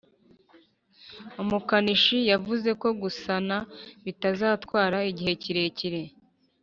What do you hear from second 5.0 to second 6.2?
igihe kirekire